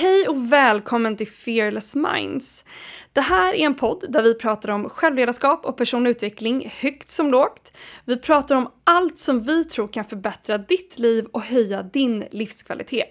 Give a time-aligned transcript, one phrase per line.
[0.00, 2.64] Hej och välkommen till Fearless Minds.
[3.12, 7.30] Det här är en podd där vi pratar om självledarskap och personlig utveckling högt som
[7.30, 7.72] lågt.
[8.04, 13.08] Vi pratar om allt som vi tror kan förbättra ditt liv och höja din livskvalitet.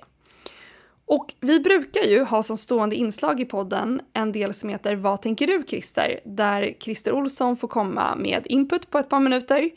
[1.05, 5.21] Och vi brukar ju ha som stående inslag i podden en del som heter Vad
[5.21, 6.19] tänker du Christer?
[6.25, 9.69] Där Christer Olsson får komma med input på ett par minuter.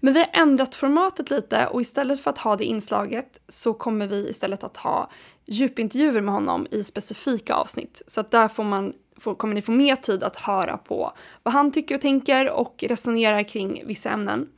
[0.00, 4.06] Men vi har ändrat formatet lite och istället för att ha det inslaget så kommer
[4.06, 5.10] vi istället att ha
[5.46, 8.02] djupintervjuer med honom i specifika avsnitt.
[8.06, 11.54] Så att där får man, får, kommer ni få mer tid att höra på vad
[11.54, 14.48] han tycker och tänker och resonera kring vissa ämnen.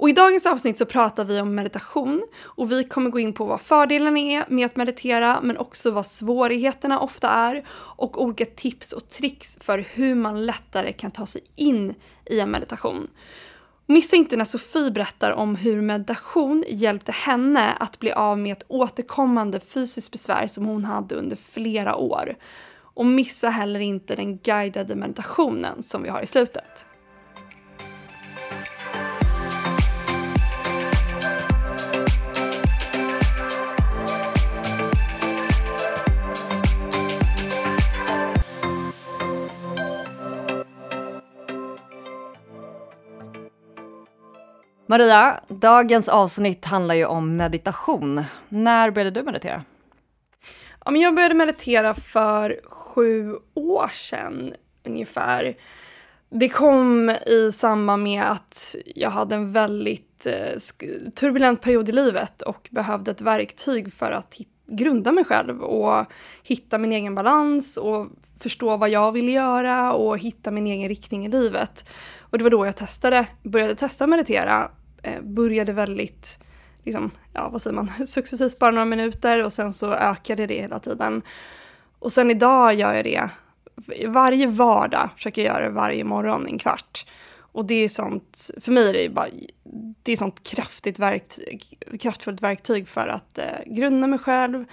[0.00, 3.44] Och i dagens avsnitt så pratar vi om meditation och vi kommer gå in på
[3.44, 8.92] vad fördelarna är med att meditera men också vad svårigheterna ofta är och olika tips
[8.92, 11.94] och tricks för hur man lättare kan ta sig in
[12.26, 13.08] i en meditation.
[13.90, 18.64] Missa inte när Sofie berättar om hur meditation hjälpte henne att bli av med ett
[18.68, 22.36] återkommande fysiskt besvär som hon hade under flera år.
[22.94, 26.86] Och missa heller inte den guidade meditationen som vi har i slutet.
[44.90, 48.24] Maria, dagens avsnitt handlar ju om meditation.
[48.48, 49.64] När började du meditera?
[50.84, 55.56] Ja, men jag började meditera för sju år sedan ungefär.
[56.30, 60.58] Det kom i samband med att jag hade en väldigt eh,
[61.14, 66.06] turbulent period i livet och behövde ett verktyg för att grunda mig själv och
[66.42, 68.06] hitta min egen balans och
[68.40, 71.88] förstå vad jag vill göra och hitta min egen riktning i livet.
[72.18, 74.70] Och det var då jag testade, började testa meditera
[75.02, 76.38] Eh, började väldigt,
[76.84, 80.78] liksom, ja vad säger man, successivt bara några minuter och sen så ökade det hela
[80.78, 81.22] tiden.
[81.98, 83.30] Och sen idag gör jag det
[84.06, 87.06] varje vardag, försöker jag göra det varje morgon en kvart.
[87.52, 89.28] Och det är sånt, för mig är det bara,
[90.02, 94.64] det är sånt kraftigt verktyg, kraftfullt verktyg för att eh, grunda mig själv,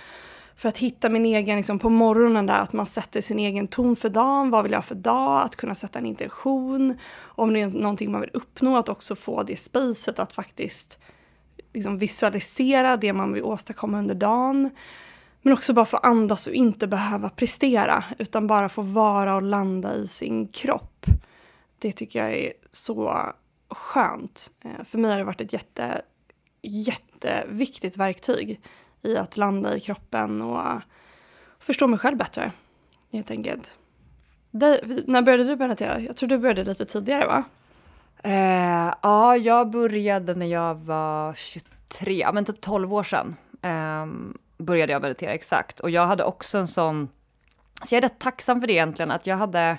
[0.57, 3.95] för att hitta min egen, liksom på morgonen där, att man sätter sin egen ton
[3.95, 4.49] för dagen.
[4.49, 5.41] Vad vill jag ha för dag?
[5.41, 6.97] Att kunna sätta en intention.
[7.19, 10.99] Om det är någonting man vill uppnå, att också få det spacet att faktiskt
[11.73, 14.69] liksom visualisera det man vill åstadkomma under dagen.
[15.41, 19.95] Men också bara få andas och inte behöva prestera, utan bara få vara och landa
[19.95, 21.05] i sin kropp.
[21.79, 23.33] Det tycker jag är så
[23.69, 24.51] skönt.
[24.63, 26.01] Eh, för mig har det varit ett jätte,
[26.61, 28.61] jätteviktigt verktyg
[29.07, 30.81] i att landa i kroppen och
[31.59, 32.51] förstå mig själv bättre.
[33.11, 33.77] Helt enkelt.
[34.51, 35.99] Det, när började du meditera?
[35.99, 37.43] Jag tror du började lite tidigare va?
[38.23, 43.35] Eh, ja, jag började när jag var 23, men typ 12 år sedan.
[43.61, 44.05] Eh,
[44.57, 45.79] började jag meditera exakt.
[45.79, 47.09] Och jag hade också en sån,
[47.83, 49.77] så jag är rätt tacksam för det egentligen, att jag hade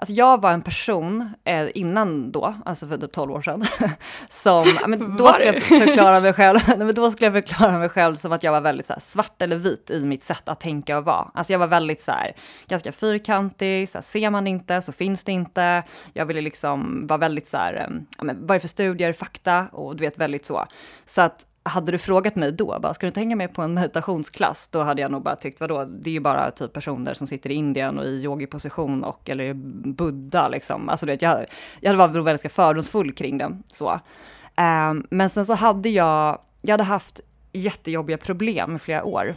[0.00, 3.66] Alltså jag var en person eh, innan då, alltså för typ 12 år sedan,
[4.28, 8.14] som, men då skulle jag förklara mig själv, men då skulle jag förklara mig själv
[8.14, 10.98] som att jag var väldigt så här, svart eller vit i mitt sätt att tänka
[10.98, 11.30] och vara.
[11.34, 12.32] Alltså jag var väldigt så här,
[12.66, 15.82] ganska fyrkantig, så här, ser man inte så finns det inte.
[16.12, 19.66] Jag ville liksom vara väldigt så här, ja, men, vad är det för studier, fakta
[19.72, 20.66] och du vet väldigt så.
[21.06, 23.74] Så att hade du frågat mig då, bara, ska du inte hänga med på en
[23.74, 24.68] meditationsklass?
[24.68, 27.50] Då hade jag nog bara tyckt, vadå, det är ju bara typ personer som sitter
[27.50, 29.54] i Indien och i yogiposition och, eller
[29.92, 30.88] buddha liksom.
[30.88, 31.44] Alltså det, jag,
[31.80, 33.58] jag hade varit väldigt fördomsfull kring det.
[33.68, 34.00] Så.
[34.56, 37.20] Um, men sen så hade jag, jag hade haft
[37.52, 39.36] jättejobbiga problem i flera år.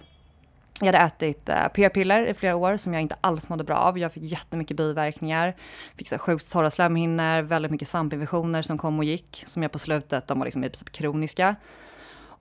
[0.79, 3.99] Jag hade ätit uh, p-piller i flera år som jag inte alls mådde bra av.
[3.99, 5.55] Jag fick jättemycket biverkningar.
[5.97, 9.43] Fick så sjukt torra slemhinnor, väldigt mycket svampinfektioner som kom och gick.
[9.47, 11.55] Som jag på slutet, de var liksom kroniska.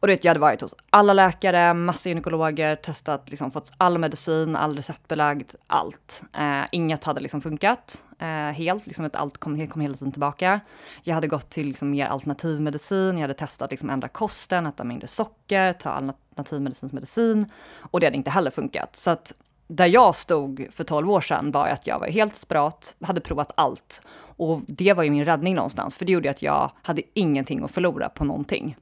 [0.00, 3.99] Och du vet, jag hade varit hos alla läkare, massa gynekologer, testat, liksom, fått all
[3.99, 6.22] medicin, all receptbelagd, allt.
[6.38, 10.60] Eh, inget hade liksom funkat eh, helt, liksom, att allt kom, kom hela tiden tillbaka.
[11.03, 15.09] Jag hade gått till liksom, mer alternativmedicin, jag hade testat liksom, ändra kosten, äta mindre
[15.09, 17.47] socker, ta alternativmedicinsk medicin
[17.91, 18.97] och det hade inte heller funkat.
[18.97, 19.33] Så att
[19.69, 23.51] där jag stod för 12 år sedan var att jag var helt sprat, hade provat
[23.54, 24.03] allt.
[24.36, 27.71] Och det var ju min räddning någonstans, för det gjorde att jag hade ingenting att
[27.71, 28.77] förlora på någonting.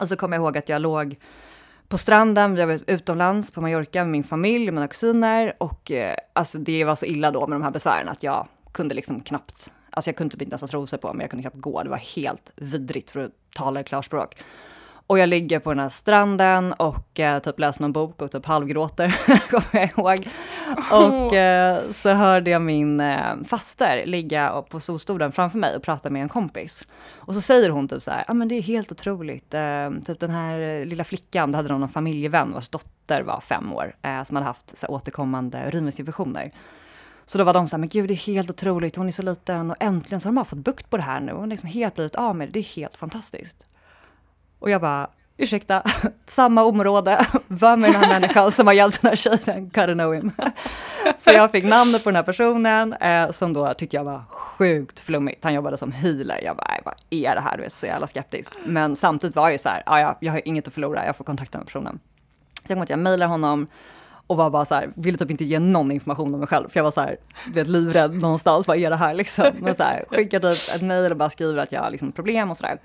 [0.00, 1.16] Och så kommer jag ihåg att jag låg
[1.88, 6.16] på stranden, jag var utomlands på Mallorca med min familj och mina kusiner och eh,
[6.32, 9.72] alltså det var så illa då med de här besvären att jag kunde liksom knappt,
[9.90, 11.90] alltså jag kunde typ inte ens ha trosor på mig, jag kunde knappt gå, det
[11.90, 14.36] var helt vidrigt för att tala i klarspråk.
[15.10, 18.46] Och jag ligger på den här stranden och eh, typ läser någon bok och typ
[18.46, 19.16] halvgråter,
[19.50, 20.28] kommer jag ihåg.
[20.90, 26.10] och eh, så hörde jag min eh, faster ligga på solstolen framför mig och prata
[26.10, 26.86] med en kompis.
[27.14, 29.90] Och så säger hon typ så här, ja ah, men det är helt otroligt, eh,
[30.06, 33.96] typ den här lilla flickan, då hade de någon familjevän vars dotter var fem år,
[34.02, 36.52] eh, som hade haft så här, återkommande urinvägsinfektioner.
[37.26, 39.22] Så då var de så här, men gud det är helt otroligt, hon är så
[39.22, 41.32] liten och äntligen så har de bara fått bukt på det här nu.
[41.32, 43.66] Hon har liksom helt blivit av med det, det är helt fantastiskt.
[44.60, 45.82] Och jag bara, ursäkta,
[46.26, 49.64] samma område, vem är den här människan som har hjälpt den här tjejen?
[49.64, 50.32] Gotta know him.
[51.18, 54.98] Så jag fick namnet på den här personen eh, som då tyckte jag var sjukt
[54.98, 55.44] flummigt.
[55.44, 56.40] Han jobbade som healer.
[56.44, 57.56] Jag bara, vad är det här?
[57.56, 58.52] Du är så jävla skeptisk.
[58.64, 61.16] Men samtidigt var jag ju så här, ah, ja, jag har inget att förlora, jag
[61.16, 62.00] får kontakta den här personen.
[62.54, 63.66] Så jag kommer att jag mejlar honom
[64.30, 66.78] och var bara så här, ville typ inte ge någon information om mig själv, för
[66.78, 67.16] jag var så här,
[67.54, 69.46] vet, livrädd någonstans, vad är det här liksom?
[69.58, 72.50] Men så här, skickade typ ett mejl och bara skriver att jag har liksom problem
[72.50, 72.76] och sådär.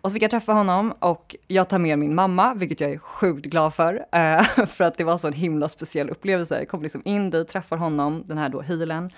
[0.00, 2.98] Och så fick jag träffa honom och jag tar med min mamma, vilket jag är
[2.98, 6.58] sjukt glad för, eh, för att det var så en himla speciell upplevelse.
[6.58, 9.10] Jag kom liksom in dit, träffar honom, den här då healen.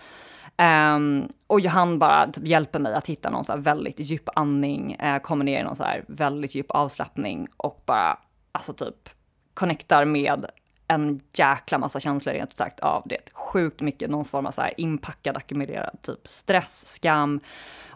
[0.97, 5.19] Um, och han bara typ hjälper mig att hitta någon så väldigt djup andning, uh,
[5.19, 8.19] kommer ner i någon så här väldigt djup avslappning och bara,
[8.53, 9.09] alltså typ
[9.55, 10.47] connectar med
[10.91, 13.31] en jäkla massa känslor rent ut sagt av det.
[13.33, 17.41] Sjukt mycket någon form av så här inpackad, ackumulerad typ stress, skam,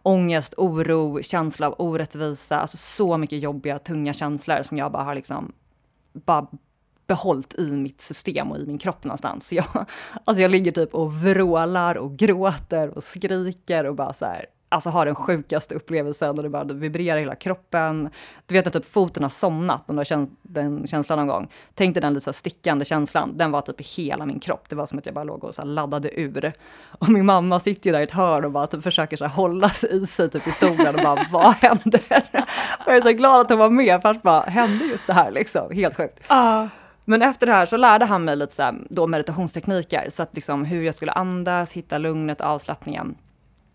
[0.03, 5.15] ångest, oro, känsla av orättvisa, alltså så mycket jobbiga, tunga känslor som jag bara har
[5.15, 5.53] liksom
[6.13, 6.47] bara
[7.07, 9.49] behållit i mitt system och i min kropp någonstans.
[9.49, 9.87] Så jag,
[10.25, 14.91] alltså jag ligger typ och vrålar och gråter och skriker och bara så här, alltså
[14.91, 18.11] har den sjukaste upplevelsen och det bara vibrerar hela kroppen.
[18.47, 21.49] Du vet att typ foten har somnat, om du har känt den känslan någon gång.
[21.75, 24.69] Tänk dig den lite stickande känslan, den var typ i hela min kropp.
[24.69, 26.53] Det var som att jag bara låg och så laddade ur.
[26.99, 29.69] Och min mamma sitter ju där i ett hörn och bara typ försöker så hålla
[29.69, 32.03] sig i sig typ i stolen och bara, vad händer?
[32.87, 35.31] Och jag är så glad att hon var med, för bara, hände just det här
[35.31, 35.73] liksom?
[35.73, 36.31] Helt sjukt.
[36.31, 36.67] Uh.
[37.05, 40.35] Men efter det här så lärde han mig lite så här, då meditationstekniker, så att
[40.35, 43.15] liksom hur jag skulle andas, hitta lugnet, avslappningen.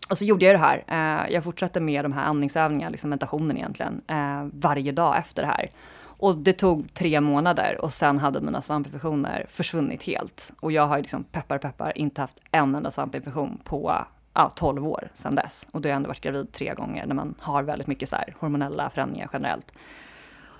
[0.08, 0.82] Och så gjorde jag det här.
[0.88, 5.48] Eh, jag fortsatte med de här andningsövningarna, liksom meditationen egentligen, eh, varje dag efter det
[5.48, 5.70] här.
[6.02, 10.52] Och det tog tre månader och sen hade mina svampinfektioner försvunnit helt.
[10.60, 14.04] Och jag har liksom, peppar peppar, inte haft en enda svampinfektion på
[14.34, 15.66] ja, 12 år sedan dess.
[15.70, 18.16] Och då har jag ändå varit gravid tre gånger när man har väldigt mycket så
[18.16, 19.72] här, hormonella förändringar generellt.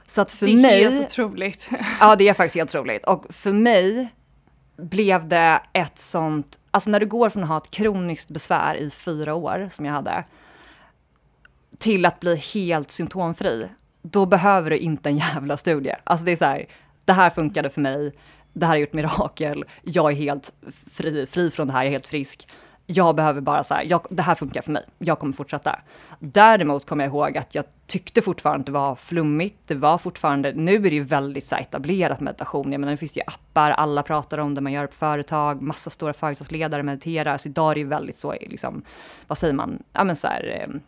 [0.06, 1.70] Så att för det är mig, helt otroligt.
[2.00, 3.04] Ja, det är faktiskt helt otroligt.
[3.06, 4.08] Och för mig
[4.82, 8.90] blev det ett sånt, alltså när du går från att ha ett kroniskt besvär i
[8.90, 10.24] fyra år, som jag hade,
[11.78, 13.68] till att bli helt symptomfri,
[14.02, 15.94] då behöver du inte en jävla studie.
[16.04, 16.66] Alltså det är så här,
[17.04, 18.12] det här funkade för mig,
[18.52, 20.52] det här har gjort mirakel, jag är helt
[20.90, 22.48] fri, fri från det här, jag är helt frisk
[22.94, 25.78] jag behöver bara så här, jag, det här funkar för mig, jag kommer fortsätta.
[26.18, 30.52] Däremot kommer jag ihåg att jag tyckte fortfarande att det var flummigt, det var fortfarande,
[30.52, 33.70] nu är det ju väldigt så här, etablerat meditation, jag menar det finns ju appar,
[33.70, 37.70] alla pratar om det, man gör det på företag, massa stora företagsledare mediterar, så idag
[37.70, 38.82] är det ju väldigt så, liksom,
[39.26, 40.80] vad säger man, ja men så här, eh,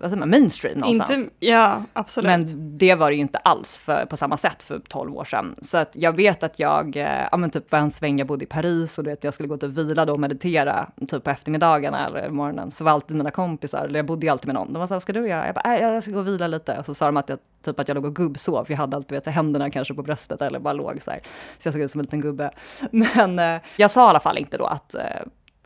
[0.00, 1.10] vad säger man, mainstream någonstans.
[1.10, 2.26] Inte, ja, absolut.
[2.26, 5.54] Men det var det ju inte alls för, på samma sätt för 12 år sedan.
[5.62, 8.44] Så att jag vet att jag, eh, ja men typ var en sväng, jag bodde
[8.44, 12.06] i Paris och vet, jag skulle gå och vila då och meditera typ på eftermiddagarna
[12.06, 12.70] eller morgonen.
[12.70, 14.94] Så var alltid mina kompisar, eller jag bodde ju alltid med någon, de var så
[14.94, 15.46] här, vad ska du göra?
[15.46, 16.78] Jag bara, jag ska gå och vila lite.
[16.78, 18.96] Och så sa de att jag, typ att jag låg och gubbsov, för jag hade
[18.96, 21.20] alltid vet, händerna kanske på bröstet eller bara låg så här.
[21.58, 22.50] Så jag såg ut som en liten gubbe.
[22.90, 25.02] Men eh, jag sa i alla fall inte då att, eh,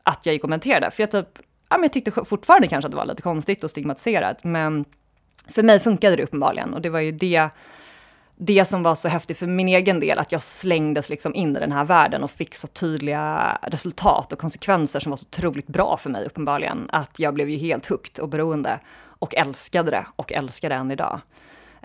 [0.03, 1.29] att jag gick och mediterade, för jag typ
[1.75, 4.45] ja, men jag tyckte fortfarande kanske att det var lite konstigt och stigmatiserat.
[4.45, 4.85] Men
[5.49, 7.49] för mig funkade det uppenbarligen och det var ju det,
[8.37, 11.61] det som var så häftigt för min egen del, att jag slängdes liksom in i
[11.61, 15.97] den här världen och fick så tydliga resultat och konsekvenser som var så otroligt bra
[15.97, 20.33] för mig uppenbarligen, att jag blev ju helt hooked och beroende och älskade det och
[20.33, 21.21] älskar det än idag.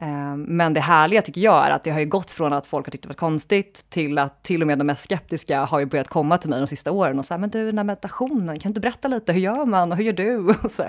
[0.02, 2.86] Eh, men det härliga tycker jag är att det har ju gått från att folk
[2.86, 5.86] har tyckt det var konstigt till att till och med de mest skeptiska har ju
[5.86, 8.74] börjat komma till mig de sista åren och säga, men du, den här meditationen, kan
[8.74, 10.54] du berätta lite, hur gör man och hur gör du?
[10.70, 10.84] så,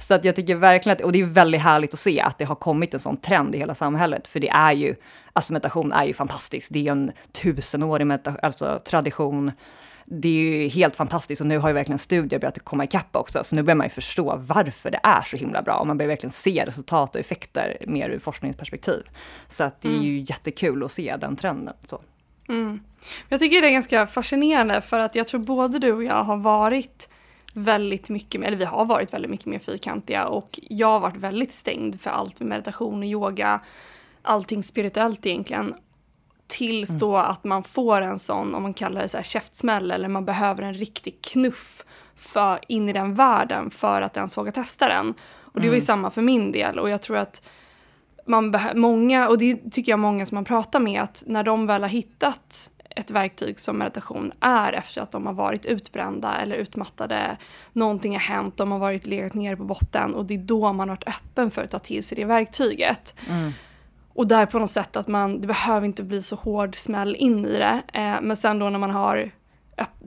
[0.00, 2.44] så, att jag tycker verkligen att, och det är väldigt härligt att se att det
[2.44, 4.94] har kommit en sån trend i hela samhället, för det är ju,
[5.32, 9.52] alltså meditation är ju fantastiskt, det är en tusenårig medita- alltså, tradition,
[10.14, 13.44] det är ju helt fantastiskt och nu har ju verkligen studier börjat komma ikapp också,
[13.44, 16.08] så nu börjar man ju förstå varför det är så himla bra och man börjar
[16.08, 19.02] verkligen se resultat och effekter mer ur forskningsperspektiv.
[19.48, 20.24] Så att det är ju mm.
[20.24, 21.74] jättekul att se den trenden.
[21.86, 22.00] Så.
[22.48, 22.80] Mm.
[23.28, 26.36] Jag tycker det är ganska fascinerande för att jag tror både du och jag har
[26.36, 27.08] varit
[27.54, 31.52] väldigt mycket, eller vi har varit väldigt mycket mer fyrkantiga och jag har varit väldigt
[31.52, 33.60] stängd för allt med meditation och yoga,
[34.22, 35.74] allting spirituellt egentligen.
[36.52, 37.00] Tills mm.
[37.00, 40.24] då att man får en sån, om man kallar det så här käftsmäll, eller man
[40.24, 41.84] behöver en riktig knuff
[42.16, 45.14] för, in i den världen för att ens våga testa den.
[45.40, 45.80] Och det var ju mm.
[45.80, 47.42] samma för min del och jag tror att
[48.26, 51.82] man många, och det tycker jag många som man pratar med, att när de väl
[51.82, 57.36] har hittat ett verktyg som meditation är efter att de har varit utbrända eller utmattade.
[57.72, 60.88] Någonting har hänt, de har varit legat ner på botten och det är då man
[60.88, 63.14] har varit öppen för att ta till sig det verktyget.
[63.28, 63.52] Mm.
[64.14, 67.46] Och där på något sätt att man, det behöver inte bli så hård smäll in
[67.46, 67.82] i det.
[67.92, 69.30] Eh, men sen då när man har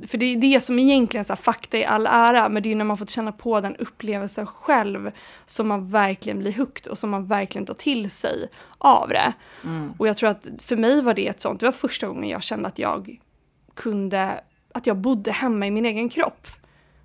[0.08, 2.76] för det är det som egentligen så här, fakta i all ära, men det är
[2.76, 5.12] när man får känna på den upplevelsen själv
[5.46, 9.34] som man verkligen blir hooked och som man verkligen tar till sig av det.
[9.64, 9.94] Mm.
[9.98, 12.44] Och jag tror att för mig var det ett sånt, det var första gången jag
[12.44, 13.20] kände att jag
[13.74, 14.40] kunde,
[14.74, 16.48] att jag bodde hemma i min egen kropp.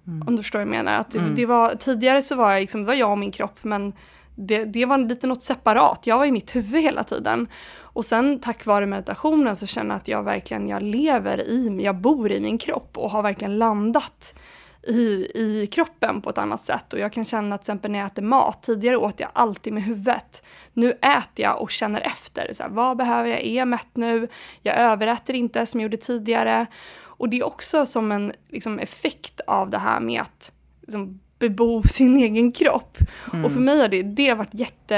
[0.06, 0.28] Mm.
[0.28, 0.92] Om du förstår vad jag menar.
[0.92, 1.34] Att mm.
[1.34, 3.92] det var, tidigare så var jag liksom, det var jag och min kropp, men
[4.40, 6.06] det, det var lite något separat.
[6.06, 7.48] Jag var i mitt huvud hela tiden.
[7.92, 11.96] Och sen tack vare meditationen så känner jag att jag verkligen, jag lever i, jag
[11.96, 14.34] bor i min kropp och har verkligen landat
[14.82, 16.92] i, i kroppen på ett annat sätt.
[16.92, 19.72] Och jag kan känna att till exempel när jag äter mat, tidigare åt jag alltid
[19.72, 20.44] med huvudet.
[20.72, 22.52] Nu äter jag och känner efter.
[22.52, 23.40] Så här, vad behöver jag?
[23.40, 24.28] Är jag mätt nu?
[24.62, 26.66] Jag överäter inte som jag gjorde tidigare.
[27.02, 31.82] Och det är också som en liksom, effekt av det här med att liksom, bebo
[31.82, 32.98] sin egen kropp.
[33.32, 33.44] Mm.
[33.44, 34.96] Och för mig har det, det varit jätte,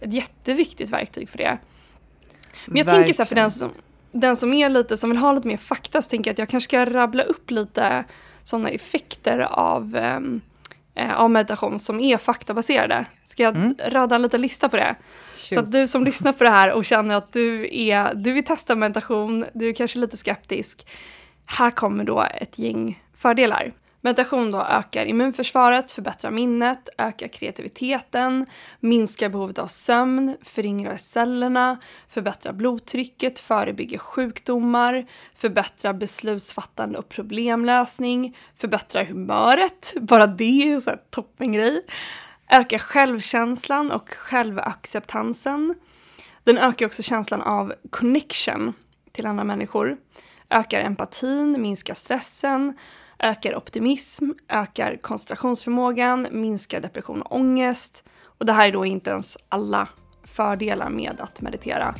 [0.00, 1.58] ett jätteviktigt verktyg för det.
[2.66, 3.04] Men jag Verkligen.
[3.04, 3.70] tänker så här, för den som,
[4.12, 6.48] den som är lite, som vill ha lite mer fakta, så tänker jag att jag
[6.48, 8.04] kanske ska rabbla upp lite
[8.42, 10.40] sådana effekter av, ehm,
[10.94, 13.04] eh, av meditation som är faktabaserade.
[13.24, 13.74] Ska jag mm.
[13.88, 14.94] radda en liten lista på det?
[15.34, 15.54] Shoot.
[15.54, 18.44] Så att du som lyssnar på det här och känner att du, är, du vill
[18.44, 20.86] testa meditation, du är kanske lite skeptisk.
[21.46, 23.72] Här kommer då ett gäng fördelar.
[24.04, 28.46] Meditation då ökar immunförsvaret, förbättrar minnet, ökar kreativiteten,
[28.80, 39.04] minskar behovet av sömn, föryngrar cellerna, förbättrar blodtrycket, förebygger sjukdomar, förbättrar beslutsfattande och problemlösning, förbättrar
[39.04, 41.82] humöret, bara det är en toppengrej,
[42.50, 45.74] ökar självkänslan och självacceptansen.
[46.44, 48.72] Den ökar också känslan av connection
[49.12, 49.96] till andra människor,
[50.50, 52.76] ökar empatin, minskar stressen,
[53.22, 58.04] ökar optimism, ökar koncentrationsförmågan, minskar depression och ångest.
[58.38, 59.88] Och det här är då inte ens alla
[60.24, 61.94] fördelar med att meditera.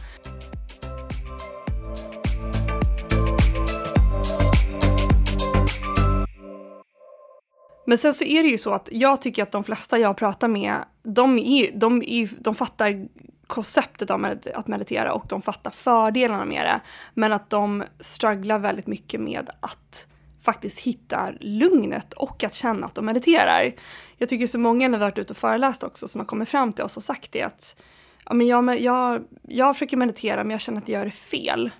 [7.87, 10.49] Men sen så är det ju så att jag tycker att de flesta jag pratar
[10.49, 13.09] med, de, är, de, är, de fattar
[13.47, 16.81] konceptet av att meditera och de fattar fördelarna med det.
[17.15, 20.09] Men att de strugglar väldigt mycket med att
[20.43, 23.73] faktiskt hittar lugnet och att känna att de mediterar.
[24.17, 26.49] Jag tycker så många när vi har varit ute och föreläst också som har kommit
[26.49, 27.83] fram till oss och sagt det att
[28.25, 31.71] ja, men jag, jag, jag försöker meditera men jag känner att jag gör det fel.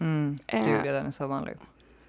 [0.00, 1.54] Mm, gud, eh, den är så vanlig.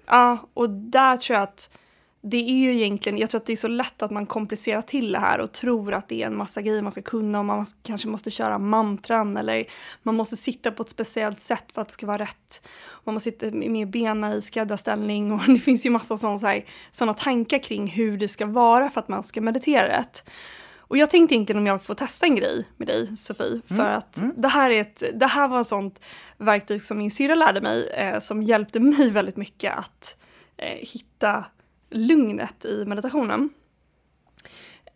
[0.06, 1.76] Ja, och där tror jag att
[2.22, 5.12] det är ju egentligen, jag tror att det är så lätt att man komplicerar till
[5.12, 7.66] det här och tror att det är en massa grejer man ska kunna och man
[7.82, 9.64] kanske måste köra mantran eller
[10.02, 12.68] man måste sitta på ett speciellt sätt för att det ska vara rätt.
[13.04, 16.60] Man måste sitta med benen i skräddarställning och det finns ju massa sådana
[16.90, 20.30] så tankar kring hur det ska vara för att man ska meditera rätt.
[20.78, 23.86] Och jag tänkte egentligen om jag får testa en grej med dig Sofie, för mm.
[23.86, 24.34] att mm.
[24.36, 26.00] Det, här är ett, det här var ett sånt
[26.38, 30.16] verktyg som min syrra lärde mig eh, som hjälpte mig väldigt mycket att
[30.56, 31.44] eh, hitta
[31.90, 33.50] lugnet i meditationen.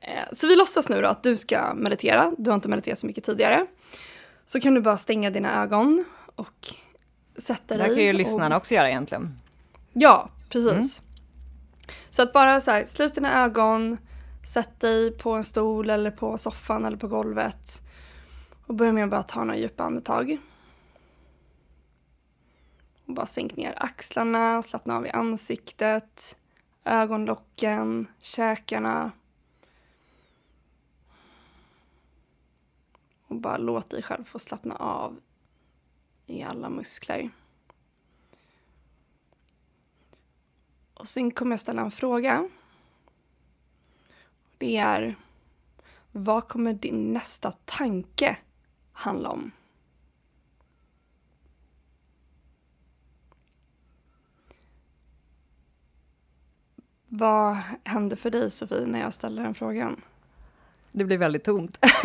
[0.00, 3.06] Eh, så vi låtsas nu då att du ska meditera, du har inte mediterat så
[3.06, 3.66] mycket tidigare.
[4.46, 6.04] Så kan du bara stänga dina ögon
[6.36, 6.74] och
[7.36, 7.88] sätta dig.
[7.88, 8.60] Det kan ju lyssnarna och...
[8.60, 9.38] också göra egentligen.
[9.92, 10.72] Ja, precis.
[10.72, 11.14] Mm.
[12.10, 13.98] Så att bara så här, slut dina ögon,
[14.46, 17.80] sätt dig på en stol eller på soffan eller på golvet.
[18.66, 20.38] Och börja med att bara ta några djupa andetag.
[23.06, 26.36] Och bara sänk ner axlarna, slappna av i ansiktet
[26.84, 29.12] ögonlocken, käkarna.
[33.26, 35.20] Och bara låt dig själv få slappna av
[36.26, 37.30] i alla muskler.
[40.94, 42.48] Och sen kommer jag ställa en fråga.
[44.58, 45.16] Det är,
[46.12, 48.36] vad kommer din nästa tanke
[48.92, 49.50] handla om?
[57.16, 60.00] Vad händer för dig Sofie när jag ställer den frågan?
[60.92, 61.78] Det blir väldigt tomt.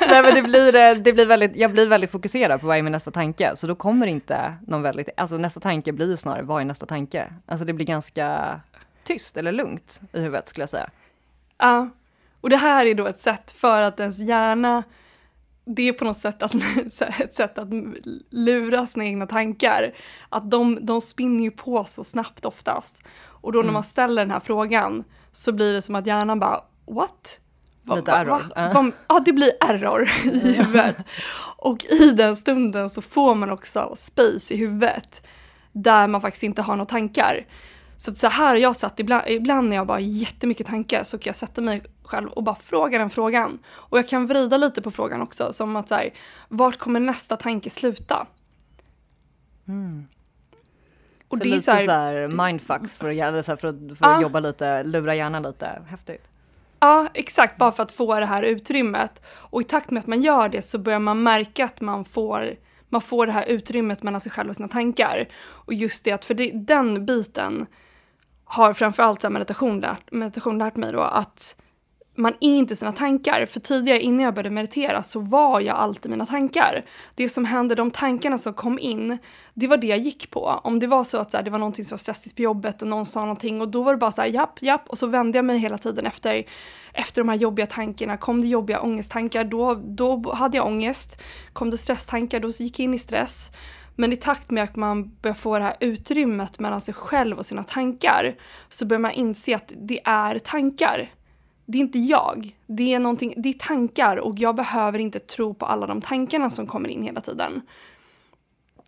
[0.00, 2.82] Nej, men det blir, eh, det blir väldigt, jag blir väldigt fokuserad på vad är
[2.82, 6.60] min nästa tanke, så då kommer inte någon väldigt, alltså nästa tanke blir snarare vad
[6.60, 7.32] är nästa tanke?
[7.46, 8.60] Alltså det blir ganska
[9.04, 10.88] tyst eller lugnt i huvudet skulle jag säga.
[11.58, 11.90] Ja,
[12.40, 14.82] och det här är då ett sätt för att ens hjärna
[15.64, 16.54] det är på något sätt att,
[17.20, 17.68] ett sätt att
[18.30, 19.94] lura sina egna tankar.
[20.28, 23.02] Att de, de spinner ju på så snabbt oftast.
[23.44, 23.72] Och då när mm.
[23.72, 27.40] man ställer den här frågan så blir det som att hjärnan bara what?
[27.82, 28.42] Lite va, error.
[28.56, 30.96] Va, va, ja, det blir error i huvudet.
[31.56, 35.26] Och i den stunden så får man också space i huvudet.
[35.72, 37.46] där man faktiskt inte har några tankar.
[37.96, 41.18] Så så här har jag satt ibland, ibland när jag bara har jättemycket tankar så
[41.18, 43.58] kan jag sätta mig själv och bara fråga den frågan.
[43.66, 46.14] Och jag kan vrida lite på frågan också, som att så här,
[46.48, 48.26] vart kommer nästa tanke sluta?
[49.68, 50.06] Mm.
[51.34, 54.22] Och så det lite så här, så här mindfucks för, att, för, att, för att
[54.22, 55.82] jobba lite, lura hjärnan lite.
[55.86, 56.28] Häftigt.
[56.80, 59.22] Ja, exakt, bara för att få det här utrymmet.
[59.26, 62.54] Och i takt med att man gör det så börjar man märka att man får,
[62.88, 65.28] man får det här utrymmet mellan sig själv och sina tankar.
[65.36, 67.66] Och just det att, för det, den biten
[68.44, 71.56] har framförallt så meditation, lärt, meditation lärt mig då, att
[72.14, 73.46] man är inte sina tankar.
[73.46, 76.84] För tidigare innan jag började meditera så var jag alltid mina tankar.
[77.14, 79.18] Det som hände, de tankarna som kom in,
[79.54, 80.60] det var det jag gick på.
[80.64, 82.82] Om det var så att så här, det var någonting som var stressigt på jobbet
[82.82, 85.06] och någon sa någonting och då var det bara så här japp, japp och så
[85.06, 86.44] vände jag mig hela tiden efter,
[86.92, 88.16] efter de här jobbiga tankarna.
[88.16, 91.22] Kom det jobbiga ångesttankar, då, då hade jag ångest.
[91.52, 93.50] Kom det stresstankar, då gick jag in i stress.
[93.96, 97.46] Men i takt med att man börjar få det här utrymmet mellan sig själv och
[97.46, 98.34] sina tankar
[98.68, 101.10] så börjar man inse att det är tankar
[101.66, 102.56] det är inte jag.
[102.66, 106.50] Det är, någonting, det är tankar och jag behöver inte tro på alla de tankarna
[106.50, 107.62] som kommer in hela tiden.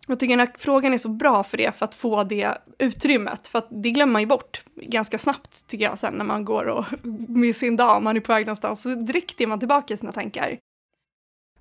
[0.07, 3.47] Jag tycker den här frågan är så bra för det, för att få det utrymmet.
[3.47, 6.65] För att det glömmer man ju bort ganska snabbt, tycker jag, sen när man går
[6.65, 6.85] och
[7.27, 10.11] med sin dag, man är på väg någonstans, så direkt är man tillbaka i sina
[10.11, 10.57] tankar.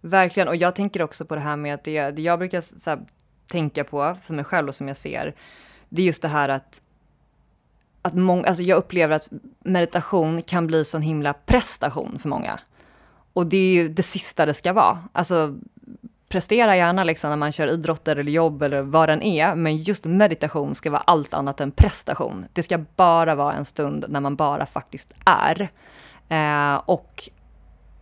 [0.01, 2.91] Verkligen, och jag tänker också på det här med att det, det jag brukar så
[2.91, 3.01] här,
[3.49, 5.35] tänka på för mig själv och som jag ser,
[5.89, 6.81] det är just det här att
[8.07, 9.29] att många, alltså jag upplever att
[9.65, 12.61] meditation kan bli sån himla prestation för många.
[13.33, 14.99] Och det är ju det sista det ska vara.
[15.13, 15.55] Alltså
[16.29, 20.05] prestera gärna liksom när man kör idrotter eller jobb eller vad den är, men just
[20.05, 22.45] meditation ska vara allt annat än prestation.
[22.53, 25.69] Det ska bara vara en stund när man bara faktiskt är.
[26.29, 27.31] Eh, och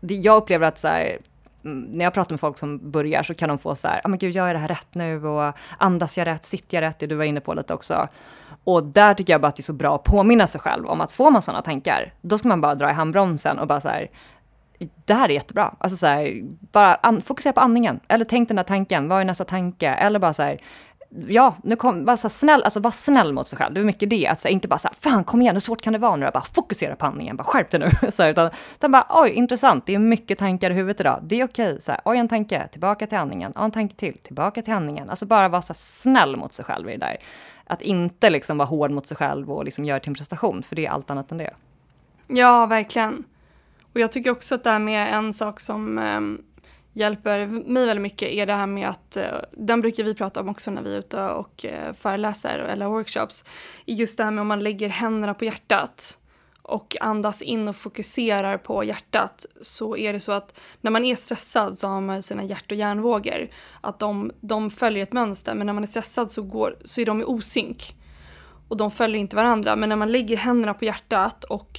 [0.00, 1.18] det, jag upplever att så här,
[1.64, 4.08] när jag pratar med folk som börjar så kan de få så här, ja ah,
[4.08, 6.98] men gud, gör jag det här rätt nu och andas jag rätt, sitter jag rätt,
[6.98, 8.06] det du var inne på lite också.
[8.64, 11.00] Och där tycker jag bara att det är så bra att påminna sig själv om
[11.00, 13.88] att får man sådana tankar, då ska man bara dra i handbromsen och bara så
[13.88, 14.10] här,
[15.04, 15.74] det här är jättebra.
[15.78, 16.40] Alltså så här,
[16.72, 18.00] bara fokusera på andningen.
[18.08, 19.88] Eller tänk den där tanken, vad är nästa tanke?
[19.88, 20.58] Eller bara så här,
[21.28, 23.74] ja, nu kom, var så snäll, alltså var snäll mot sig själv.
[23.74, 25.60] Det är mycket det, att så här, inte bara så här, fan kom igen, hur
[25.60, 26.30] svårt kan det vara nu?
[26.34, 27.90] Bara fokusera på andningen, bara skärp dig nu.
[28.12, 31.20] så här, utan, utan bara, oj, intressant, det är mycket tankar i huvudet idag.
[31.22, 34.18] Det är okej, så här, oj, en tanke, tillbaka till andningen, ja, en tanke till,
[34.18, 35.10] tillbaka till andningen.
[35.10, 37.16] Alltså bara vara så snäll mot sig själv i det där.
[37.66, 40.76] Att inte liksom vara hård mot sig själv och liksom göra till en prestation, för
[40.76, 41.50] det är allt annat än det.
[42.26, 43.24] Ja, verkligen.
[43.92, 46.20] Och jag tycker också att det här med en sak som eh,
[46.94, 50.48] hjälper mig väldigt mycket är det här med att, eh, den brukar vi prata om
[50.48, 53.44] också när vi är ute och eh, föreläser eller workshops,
[53.84, 56.18] just det här med om man lägger händerna på hjärtat
[56.62, 61.16] och andas in och fokuserar på hjärtat så är det så att när man är
[61.16, 63.48] stressad så har man sina hjärt och hjärnvågor.
[63.80, 67.06] Att de, de följer ett mönster men när man är stressad så, går, så är
[67.06, 67.96] de i osynk.
[68.68, 71.78] Och de följer inte varandra men när man lägger händerna på hjärtat och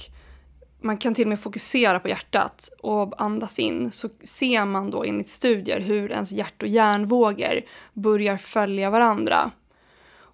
[0.80, 5.04] man kan till och med fokusera på hjärtat och andas in så ser man då
[5.04, 7.60] enligt studier hur ens hjärt och hjärnvågor
[7.92, 9.50] börjar följa varandra.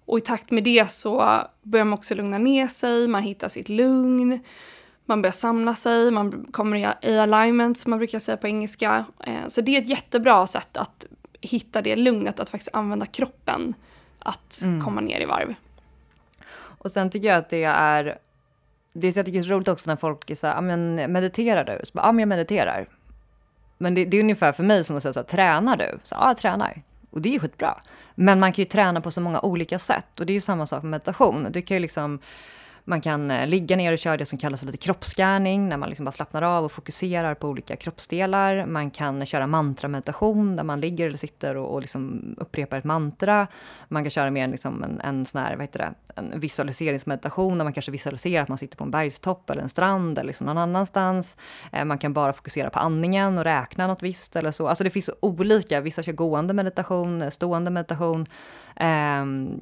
[0.05, 3.69] Och i takt med det så börjar man också lugna ner sig, man hittar sitt
[3.69, 4.39] lugn,
[5.05, 9.05] man börjar samla sig, man kommer i alignment som man brukar säga på engelska.
[9.19, 11.05] Eh, så det är ett jättebra sätt att
[11.41, 13.73] hitta det lugnet, att faktiskt använda kroppen
[14.19, 14.83] att mm.
[14.83, 15.55] komma ner i varv.
[16.55, 18.17] Och sen tycker jag att det är,
[18.93, 21.71] det jag tycker är roligt också när folk är så här, ah, men mediterar du?
[21.71, 22.87] ja, ah, men jag mediterar.
[23.77, 25.99] Men det, det, är ungefär för mig som att säga så här, tränar du?
[26.03, 26.81] Så, ja, jag tränar.
[27.09, 27.81] Och det är ju skitbra.
[28.15, 30.65] Men man kan ju träna på så många olika sätt och det är ju samma
[30.65, 31.47] sak med meditation.
[31.51, 32.19] Du kan ju liksom
[32.85, 35.89] man kan eh, ligga ner och köra det som kallas för lite kroppsgärning, när man
[35.89, 38.65] liksom bara slappnar av och fokuserar på olika kroppsdelar.
[38.65, 43.47] Man kan köra mantrameditation, där man ligger eller sitter och, och liksom upprepar ett mantra.
[43.87, 47.65] Man kan köra mer liksom en, en sån här, vad heter det, en visualiseringsmeditation, där
[47.65, 50.57] man kanske visualiserar att man sitter på en bergstopp eller en strand eller liksom någon
[50.57, 51.37] annanstans.
[51.71, 54.67] Eh, man kan bara fokusera på andningen och räkna något visst eller så.
[54.67, 58.25] Alltså det finns olika, vissa kör gående meditation, stående meditation.
[58.79, 59.59] Um,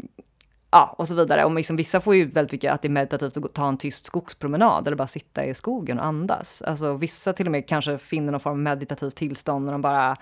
[0.72, 1.46] ja, och så vidare.
[1.46, 4.06] Och liksom, vissa får ju väldigt mycket att det är meditativt att ta en tyst
[4.06, 6.62] skogspromenad eller bara sitta i skogen och andas.
[6.62, 10.16] Alltså vissa till och med kanske finner någon form av meditativt tillstånd när de bara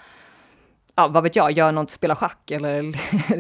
[0.96, 2.94] ja, vad vet jag, gör något, spelar schack eller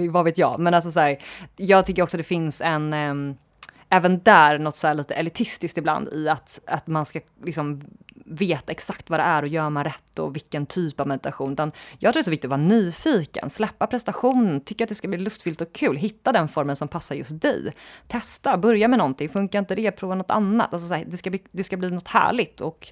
[0.11, 0.59] vad vet jag.
[0.59, 1.17] Men alltså så här,
[1.55, 3.37] jag tycker också det finns en, äm,
[3.89, 7.81] även där något så här lite elitistiskt ibland i att, att man ska liksom
[8.29, 11.53] veta exakt vad det är och gör man rätt och vilken typ av meditation.
[11.53, 14.95] Utan jag tror det är så viktigt att vara nyfiken, släppa prestationen, tycka att det
[14.95, 17.73] ska bli lustfyllt och kul, hitta den formen som passar just dig.
[18.07, 20.73] Testa, börja med någonting, funkar inte det, prova något annat.
[20.73, 22.91] Alltså så här, det, ska bli, det ska bli något härligt och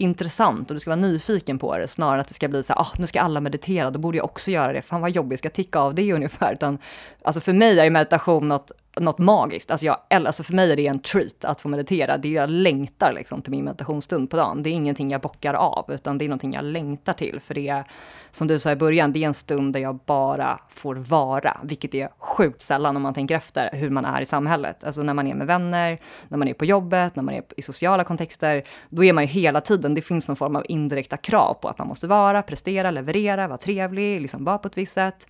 [0.00, 2.72] intressant och du ska vara nyfiken på det, snarare än att det ska bli så
[2.72, 5.38] här, ah, nu ska alla meditera, då borde jag också göra det, fan vad jobbigt,
[5.38, 6.52] ska ticka av det ungefär.
[6.52, 6.78] Utan,
[7.22, 10.86] alltså för mig är meditation något, något magiskt, alltså, jag, alltså för mig är det
[10.86, 14.62] en treat att få meditera, det är jag längtar liksom till min meditationsstund på dagen.
[14.62, 17.68] Det är ingenting jag bockar av, utan det är någonting jag längtar till, för det
[17.68, 17.84] är,
[18.30, 21.94] som du sa i början, det är en stund där jag bara får vara, vilket
[21.94, 24.84] är sjukt sällan om man tänker efter hur man är i samhället.
[24.84, 25.98] Alltså när man är med vänner,
[26.28, 29.28] när man är på jobbet, när man är i sociala kontexter, då är man ju
[29.28, 32.90] hela tiden, det finns någon form av indirekta krav på att man måste vara, prestera,
[32.90, 35.26] leverera, vara trevlig, liksom vara på ett visst sätt.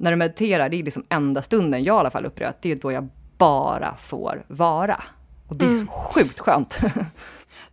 [0.00, 2.72] När du mediterar, det är liksom enda stunden jag i alla fall upplever att det
[2.72, 3.08] är då jag
[3.38, 5.02] bara får vara.
[5.48, 5.86] Och det är mm.
[5.86, 6.78] sjukt skönt.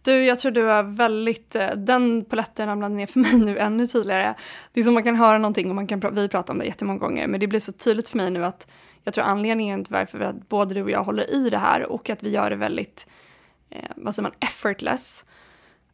[0.01, 3.87] Du, jag tror du är väldigt, eh, den poletten ramlade ner för mig nu ännu
[3.87, 4.35] tydligare.
[4.73, 6.99] Det är som man kan höra någonting och man kan, vi pratar om det jättemånga
[6.99, 8.67] gånger, men det blir så tydligt för mig nu att
[9.03, 12.09] jag tror anledningen till varför att både du och jag håller i det här och
[12.09, 13.07] att vi gör det väldigt,
[13.69, 15.25] eh, vad säger man, effortless,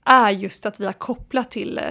[0.03, 1.83] är just att vi har kopplat till, eh,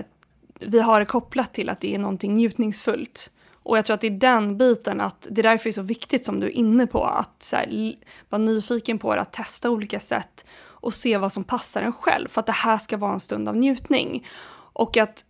[0.60, 3.30] vi har kopplat till att det är någonting njutningsfullt.
[3.62, 5.82] Och jag tror att det är den biten, att det är därför det är så
[5.82, 7.94] viktigt som du är inne på, att så här,
[8.28, 12.28] vara nyfiken på det, att testa olika sätt och se vad som passar en själv,
[12.28, 14.26] för att det här ska vara en stund av njutning.
[14.72, 15.24] Och att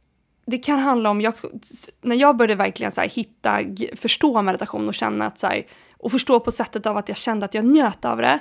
[0.46, 1.34] det kan handla om, jag,
[2.00, 3.60] när jag började verkligen så här, hitta,
[3.96, 5.66] förstå meditation och känna att så här,
[5.98, 8.40] och förstå på sättet av att jag kände att jag njöt av det,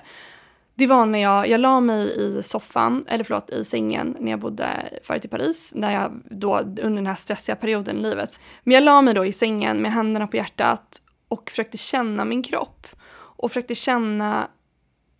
[0.79, 4.39] det var när jag, jag la mig i soffan, eller förlåt i sängen när jag
[4.39, 8.41] bodde förut i Paris, när jag då under den här stressiga perioden i livet.
[8.63, 12.43] Men jag la mig då i sängen med händerna på hjärtat och försökte känna min
[12.43, 12.87] kropp.
[13.11, 14.47] Och försökte känna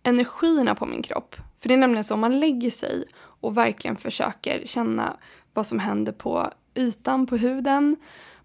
[0.02, 1.36] energierna på min kropp.
[1.60, 5.16] För det är nämligen så, om man lägger sig och verkligen försöker känna
[5.54, 7.96] vad som händer på ytan på huden.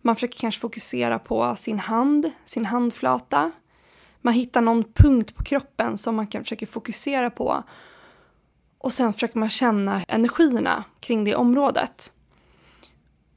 [0.02, 3.52] Man försöker kanske fokusera på sin hand, sin handflata.
[4.26, 7.64] Man hittar någon punkt på kroppen som man kan försöka fokusera på.
[8.78, 12.14] Och sen försöker man känna energierna kring det området.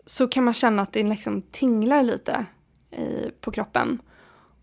[0.06, 2.46] Så kan man känna att det liksom tinglar lite
[2.90, 3.98] i, på kroppen.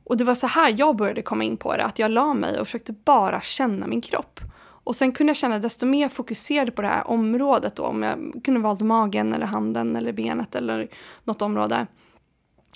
[0.04, 2.60] Och det var så här jag började komma in på det, att jag la mig
[2.60, 4.40] och försökte bara känna min kropp.
[4.60, 8.42] Och sen kunde jag känna, desto mer fokuserade på det här området då, om jag
[8.44, 10.88] kunde valt magen eller handen eller benet eller
[11.24, 11.88] något område.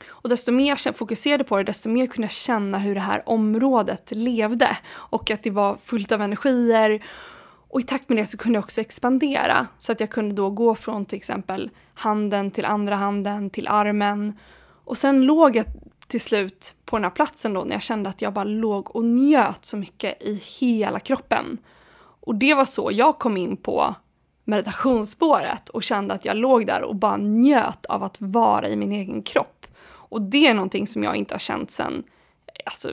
[0.08, 3.24] Och desto mer jag fokuserade på det, desto mer kunde jag känna hur det här
[3.26, 7.06] området levde och att det var fullt av energier.
[7.70, 10.50] Och i takt med det så kunde jag också expandera så att jag kunde då
[10.50, 14.34] gå från till exempel handen till andra handen till armen.
[14.86, 15.66] Och sen låg jag
[16.08, 19.06] till slut på den här platsen då när jag kände att jag bara låg och
[19.06, 21.58] njöt så mycket i hela kroppen.
[22.22, 23.96] Och det var så jag kom in på
[24.44, 28.92] meditationsspåret och kände att jag låg där och bara njöt av att vara i min
[28.92, 29.59] egen kropp.
[30.10, 32.04] Och det är någonting som jag inte har känt sen,
[32.66, 32.90] alltså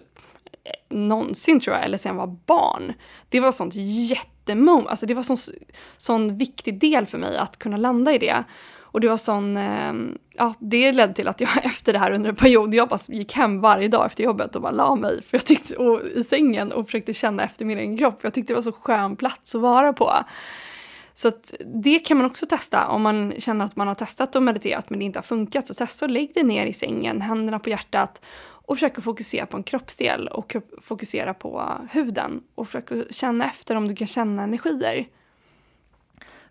[0.65, 2.93] eh, någonsin tror jag, eller sen jag var barn.
[3.29, 5.37] Det var sånt jättemoment, alltså det var sån,
[5.97, 8.45] sån viktig del för mig att kunna landa i det.
[8.97, 9.93] Och det var sån, eh,
[10.37, 13.33] ja det ledde till att jag efter det här under en period, jag bara gick
[13.33, 16.73] hem varje dag efter jobbet och bara la mig för jag tyckte, och, i sängen
[16.73, 18.19] och försökte känna efter min egen kropp.
[18.23, 20.15] Jag tyckte det var så skön plats att vara på.
[21.19, 24.43] Så att det kan man också testa om man känner att man har testat och
[24.43, 25.67] mediterat men det inte har funkat.
[25.67, 29.47] Så testa och lägg dig ner i sängen, händerna på hjärtat och försök att fokusera
[29.47, 34.07] på en kroppsdel och fokusera på huden och försök att känna efter om du kan
[34.07, 35.09] känna energier.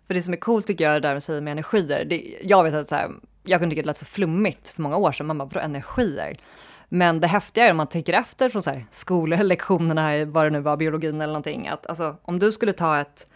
[0.06, 2.74] För det som är coolt tycker jag där du säger med energier, det, jag vet
[2.74, 3.10] att så här,
[3.42, 6.36] jag kunde tycka det lät så flummigt för många år sedan, man bara, vadå energier?
[6.88, 10.60] Men det häftiga är om man tänker efter från så här, skollektionerna, vad det nu
[10.60, 13.26] var, biologin eller någonting, att alltså, om du skulle ta ett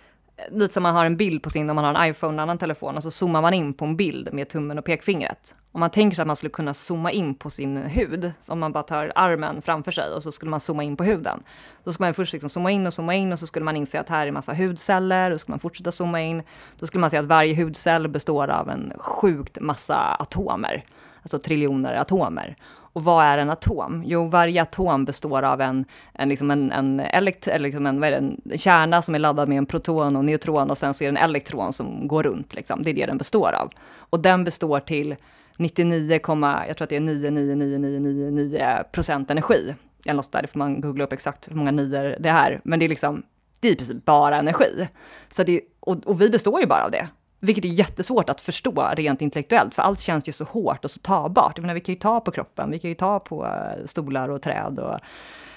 [0.51, 2.59] lite som man har en bild på sin, om man har en iPhone eller annan
[2.59, 5.55] telefon, och så zoomar man in på en bild med tummen och pekfingret.
[5.73, 8.73] Om man tänker sig att man skulle kunna zooma in på sin hud, om man
[8.73, 11.43] bara tar armen framför sig och så skulle man zooma in på huden.
[11.85, 14.01] Då ska man först liksom zooma in och zooma in och så skulle man inse
[14.01, 16.43] att här är massa hudceller, och så ska man fortsätta zooma in.
[16.79, 20.85] Då skulle man se att varje hudcell består av en sjukt massa atomer,
[21.23, 22.57] alltså triljoner atomer.
[22.93, 24.03] Och vad är en atom?
[24.07, 28.11] Jo, varje atom består av en, en, liksom en, en, elekt, liksom en, vad är
[28.11, 31.13] det, en kärna som är laddad med en proton och neutron och sen så är
[31.13, 32.55] det en elektron som går runt.
[32.55, 32.83] Liksom.
[32.83, 33.71] Det är det den består av.
[33.97, 35.17] Och den består till
[35.57, 39.75] 99, jag tror att det är 99999 procent energi.
[40.05, 42.61] Eller något där, det får man googla upp exakt hur många nior det är.
[42.65, 43.23] Men det är liksom,
[43.61, 44.89] det är i princip bara energi.
[45.31, 47.09] Så det, och, och vi består ju bara av det.
[47.41, 51.01] Vilket är jättesvårt att förstå rent intellektuellt, för allt känns ju så hårt och så
[51.01, 51.53] tagbart.
[51.57, 54.29] Jag menar, vi kan ju ta på kroppen, vi kan ju ta på eh, stolar
[54.29, 54.99] och träd och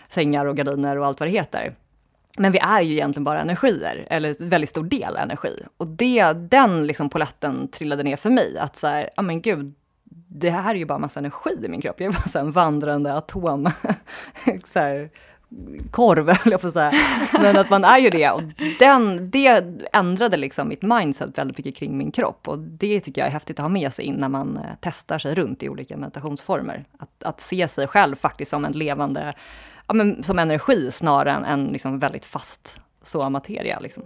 [0.07, 1.73] sängar och gardiner och allt vad det heter.
[2.37, 5.63] Men vi är ju egentligen bara energier, eller en väldigt stor del energi.
[5.77, 9.73] Och det, den liksom poletten trillade ner för mig, att så här, ja men gud,
[10.27, 11.99] det här är ju bara massa energi i min kropp.
[11.99, 13.71] Jag är bara så en vandrande atom.
[14.65, 15.09] så här,
[15.91, 16.91] korv, höll jag på att säga.
[17.33, 18.29] Men att man är ju det.
[18.29, 18.41] Och
[18.79, 19.63] den, det
[19.93, 22.47] ändrade liksom mitt mindset väldigt mycket kring min kropp.
[22.47, 25.19] Och det tycker jag är häftigt att ha med sig in när man eh, testar
[25.19, 26.85] sig runt i olika meditationsformer.
[26.99, 29.33] Att, att se sig själv faktiskt som en levande,
[29.87, 33.79] ja, men som energi snarare än en liksom väldigt fast så materia.
[33.79, 34.03] Liksom.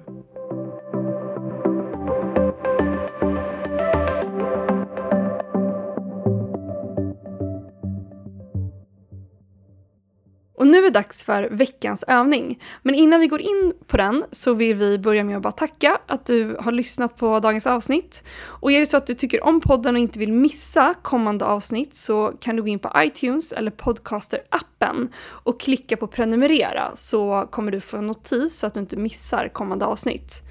[10.57, 12.63] Och nu är det dags för veckans övning.
[12.81, 15.97] Men innan vi går in på den så vill vi börja med att bara tacka
[16.07, 18.23] att du har lyssnat på dagens avsnitt.
[18.43, 21.95] Och är det så att du tycker om podden och inte vill missa kommande avsnitt
[21.95, 27.71] så kan du gå in på iTunes eller Podcaster-appen och klicka på prenumerera så kommer
[27.71, 30.41] du få en notis så att du inte missar kommande avsnitt.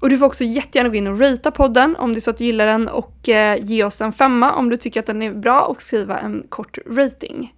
[0.00, 2.38] Och du får också jättegärna gå in och ratea podden om det är så att
[2.38, 5.32] du gillar den och eh, ge oss en femma om du tycker att den är
[5.32, 7.52] bra och skriva en kort rating.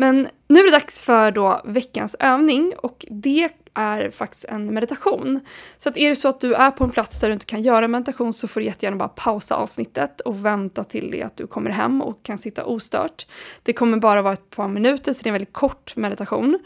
[0.00, 5.40] Men nu är det dags för då veckans övning och det är faktiskt en meditation.
[5.78, 7.62] Så att är det så att du är på en plats där du inte kan
[7.62, 11.46] göra meditation så får du jättegärna bara pausa avsnittet och vänta till det att du
[11.46, 13.26] kommer hem och kan sitta ostört.
[13.62, 16.58] Det kommer bara vara ett par minuter så det är en väldigt kort meditation.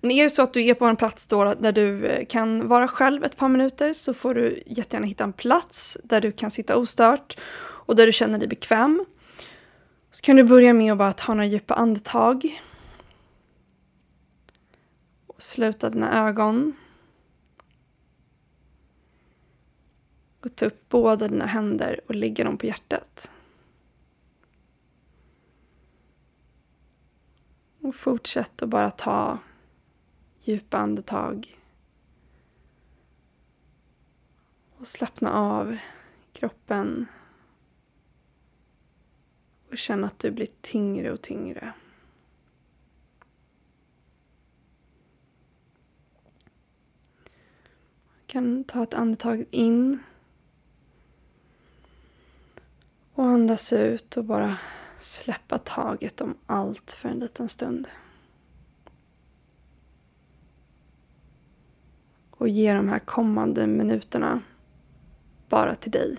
[0.00, 2.68] Men är det så att du är på en plats då där du eh, kan
[2.68, 6.50] vara själv ett par minuter så får du jättegärna hitta en plats där du kan
[6.50, 9.04] sitta ostört och där du känner dig bekväm.
[10.16, 12.62] Så kan du börja med att bara ta några djupa andetag.
[15.26, 16.76] Och sluta dina ögon.
[20.40, 23.30] Och ta upp båda dina händer och lägga dem på hjärtat.
[27.80, 29.38] Och fortsätt att bara ta
[30.38, 31.58] djupa andetag.
[34.78, 35.76] Och slappna av
[36.32, 37.06] kroppen
[39.70, 41.72] och känna att du blir tyngre och tyngre.
[48.18, 49.98] Du kan ta ett andetag in
[53.12, 54.58] och andas ut och bara
[55.00, 57.88] släppa taget om allt för en liten stund.
[62.30, 64.40] Och ge de här kommande minuterna
[65.48, 66.16] bara till dig.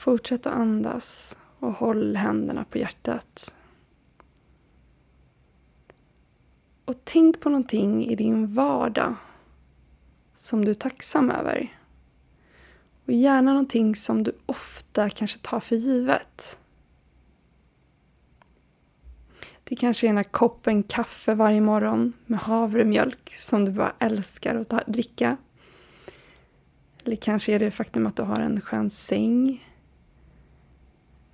[0.00, 3.54] Fortsätt att andas och håll händerna på hjärtat.
[6.84, 9.14] Och tänk på någonting i din vardag
[10.34, 11.78] som du är tacksam över.
[13.06, 16.58] Och gärna någonting som du ofta kanske tar för givet.
[19.64, 24.54] Det kanske är den här koppen kaffe varje morgon med havremjölk som du bara älskar
[24.54, 25.36] att dricka.
[27.04, 29.66] Eller kanske är det faktum att du har en skön säng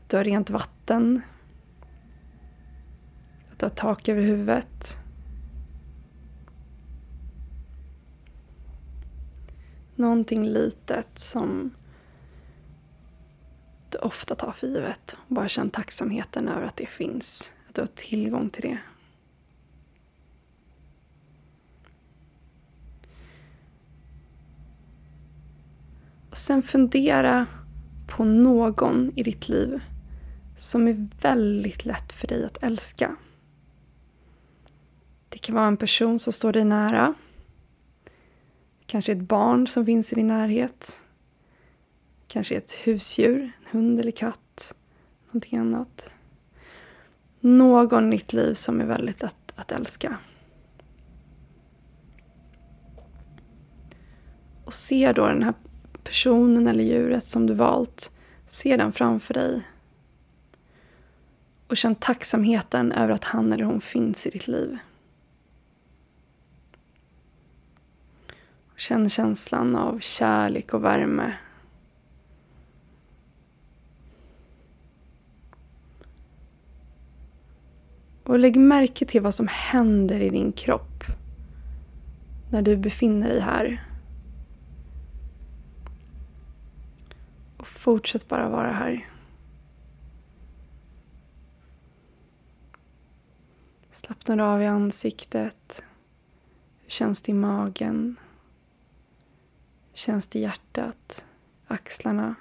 [0.07, 1.23] att du har rent vatten.
[3.53, 4.97] Att du har tak över huvudet.
[9.95, 11.71] Någonting litet som
[13.91, 15.17] du ofta tar för givet.
[15.29, 17.53] Bara känn tacksamheten över att det finns.
[17.69, 18.79] Att du har tillgång till det.
[26.31, 27.47] Och sen fundera
[28.07, 29.81] på någon i ditt liv
[30.57, 33.17] som är väldigt lätt för dig att älska.
[35.29, 37.15] Det kan vara en person som står dig nära.
[38.87, 40.99] Kanske ett barn som finns i din närhet.
[42.29, 44.75] Kanske ett husdjur, en hund eller katt.
[45.27, 46.11] Någonting annat.
[47.41, 50.19] Någon i ditt liv som är väldigt lätt att älska.
[54.65, 55.55] Och se då den här
[56.05, 58.11] personen eller djuret som du valt.
[58.47, 59.63] Se den framför dig
[61.69, 64.79] och känn tacksamheten över att han eller hon finns i ditt liv.
[68.77, 71.33] Känn känslan av kärlek och värme.
[78.25, 81.05] Och lägg märke till vad som händer i din kropp
[82.51, 83.85] när du befinner dig här.
[87.57, 89.07] Och fortsätt bara vara här.
[94.07, 95.85] Slappnar av i ansiktet.
[96.83, 98.17] Hur känns det i magen?
[99.91, 101.25] Hur känns det i hjärtat?
[101.67, 102.35] Axlarna?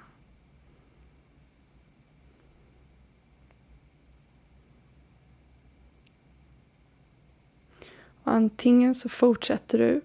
[8.22, 10.00] Och antingen så fortsätter du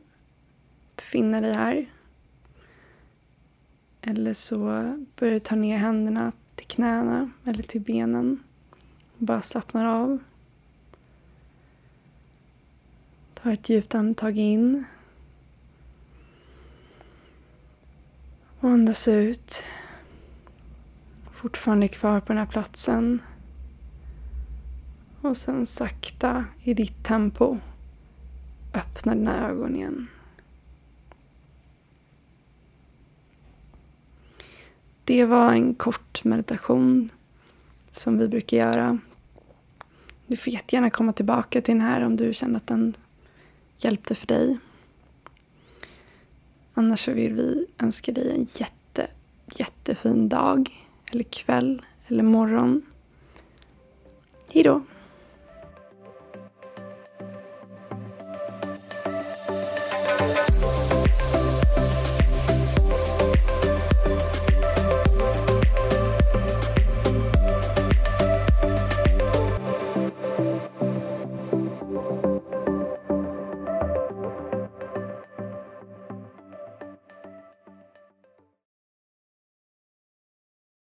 [0.96, 1.92] befinna dig här.
[4.02, 4.58] Eller så
[5.16, 8.44] börjar du ta ner händerna till knäna eller till benen.
[9.18, 10.20] Bara slappnar av.
[13.44, 14.84] Ta ett djupt andetag in.
[18.60, 19.64] Och andas ut.
[21.32, 23.22] Fortfarande kvar på den här platsen.
[25.22, 27.58] Och sen sakta i ditt tempo
[28.74, 30.08] öppna dina ögon igen.
[35.04, 37.10] Det var en kort meditation
[37.92, 38.98] som vi brukar göra.
[40.28, 42.96] Du får jättegärna komma tillbaka till den här om du känner att den
[43.84, 44.58] hjälpte för dig.
[46.74, 49.08] Annars så vill vi önska dig en jätte,
[49.56, 52.82] jättefin dag, eller kväll, eller morgon.
[54.50, 54.82] Hejdå!